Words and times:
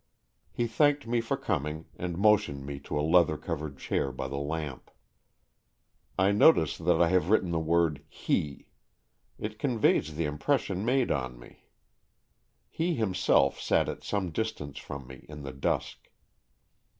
He 0.51 0.65
thanked 0.65 1.05
me 1.05 1.21
for 1.21 1.37
coming, 1.37 1.85
and 1.95 2.17
motioned 2.17 2.65
me 2.65 2.79
to 2.79 2.99
a 2.99 3.05
leather 3.05 3.37
covered 3.37 3.77
chair 3.77 4.11
by 4.11 4.27
the 4.27 4.39
lamp. 4.39 4.89
I 6.17 6.31
notice 6.31 6.75
that 6.75 6.99
I 6.99 7.09
have 7.09 7.29
written 7.29 7.51
the 7.51 7.59
word'' 7.59 8.03
he 8.27 8.65
"—it 9.47 9.59
conveys 9.59 10.15
the 10.15 10.25
impression 10.25 10.83
made 10.83 11.11
on 11.11 11.37
me. 11.37 11.65
He 12.67 12.95
himself 12.95 13.59
sat 13.59 13.87
at 13.87 14.03
some 14.03 14.31
distance 14.31 14.79
from 14.79 15.05
me, 15.05 15.27
in 15.29 15.43
the 15.43 15.53
dusk. 15.53 16.09